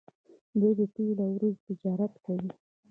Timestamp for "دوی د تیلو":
0.59-1.21